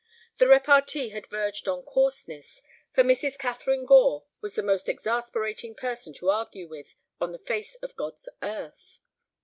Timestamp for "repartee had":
0.47-1.27